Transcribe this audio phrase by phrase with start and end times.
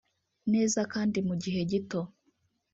[0.53, 2.01] neza kandi mu gihe gito